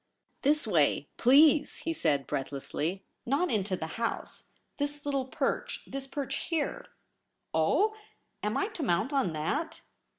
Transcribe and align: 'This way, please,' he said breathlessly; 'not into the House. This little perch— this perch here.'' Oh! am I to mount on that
'This 0.41 0.65
way, 0.65 1.09
please,' 1.17 1.77
he 1.85 1.93
said 1.93 2.25
breathlessly; 2.25 3.03
'not 3.23 3.51
into 3.51 3.75
the 3.75 3.85
House. 4.01 4.45
This 4.79 5.05
little 5.05 5.25
perch— 5.25 5.83
this 5.85 6.07
perch 6.07 6.45
here.'' 6.49 6.87
Oh! 7.69 7.93
am 8.41 8.57
I 8.57 8.69
to 8.69 8.81
mount 8.81 9.13
on 9.13 9.33
that 9.33 9.81